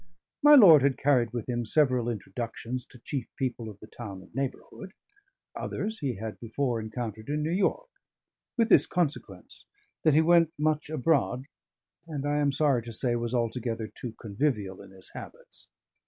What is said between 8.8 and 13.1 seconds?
consequence, that he went much abroad, and I am sorry to